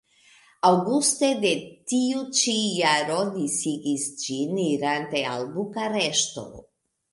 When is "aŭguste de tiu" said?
0.69-2.23